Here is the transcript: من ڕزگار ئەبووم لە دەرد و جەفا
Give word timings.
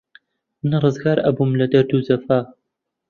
من 0.61 0.73
ڕزگار 0.83 1.17
ئەبووم 1.23 1.51
لە 1.59 1.65
دەرد 1.73 1.89
و 1.93 2.05
جەفا 2.07 2.39